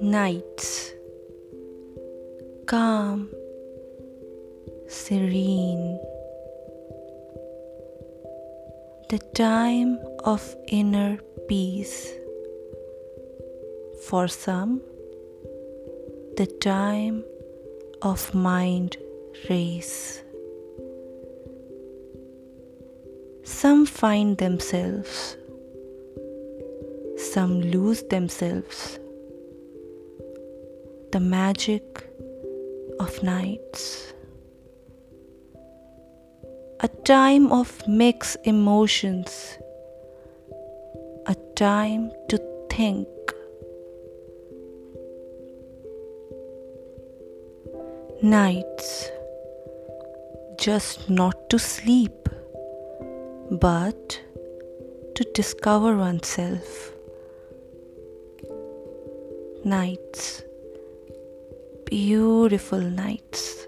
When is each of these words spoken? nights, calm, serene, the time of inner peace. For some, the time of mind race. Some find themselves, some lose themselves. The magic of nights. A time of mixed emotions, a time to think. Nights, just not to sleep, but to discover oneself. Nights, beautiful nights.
nights, 0.00 0.92
calm, 2.66 3.28
serene, 4.86 5.98
the 9.08 9.18
time 9.34 9.98
of 10.24 10.56
inner 10.68 11.18
peace. 11.48 12.12
For 14.08 14.28
some, 14.28 14.80
the 16.36 16.46
time 16.60 17.24
of 18.00 18.32
mind 18.32 18.96
race. 19.50 20.22
Some 23.42 23.86
find 23.86 24.38
themselves, 24.38 25.36
some 27.16 27.60
lose 27.60 28.02
themselves. 28.04 28.98
The 31.10 31.20
magic 31.20 32.06
of 33.00 33.22
nights. 33.22 34.12
A 36.80 36.88
time 37.04 37.50
of 37.50 37.86
mixed 37.88 38.36
emotions, 38.44 39.58
a 41.26 41.34
time 41.56 42.12
to 42.28 42.38
think. 42.70 43.08
Nights, 48.22 49.10
just 50.58 51.08
not 51.08 51.48
to 51.48 51.58
sleep, 51.58 52.28
but 53.50 54.20
to 55.14 55.24
discover 55.34 55.96
oneself. 55.96 56.92
Nights, 59.64 60.42
beautiful 61.88 62.80
nights. 62.80 63.66